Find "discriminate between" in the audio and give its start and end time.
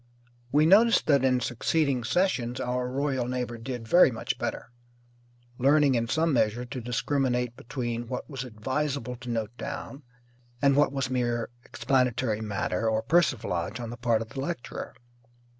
6.81-8.07